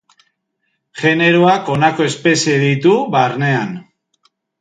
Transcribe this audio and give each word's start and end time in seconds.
Generoak 1.01 1.69
honako 1.73 2.07
espezie 2.13 2.55
ditu 2.63 2.95
barnean. 3.17 3.77